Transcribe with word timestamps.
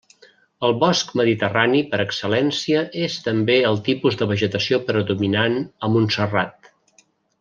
El 0.67 0.71
bosc 0.83 1.11
mediterrani 1.19 1.81
per 1.91 1.99
excel·lència 2.05 2.81
és 3.09 3.19
també 3.27 3.59
el 3.73 3.77
tipus 3.89 4.17
de 4.23 4.29
vegetació 4.33 4.81
predominant 4.89 5.61
a 5.89 5.93
Montserrat. 5.99 6.73